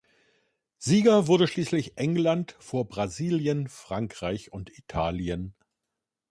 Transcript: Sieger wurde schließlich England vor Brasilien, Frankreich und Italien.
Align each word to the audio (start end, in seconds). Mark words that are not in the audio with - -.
Sieger 0.79 1.27
wurde 1.27 1.47
schließlich 1.47 1.95
England 1.95 2.55
vor 2.57 2.87
Brasilien, 2.89 3.67
Frankreich 3.69 4.51
und 4.51 4.75
Italien. 4.75 5.53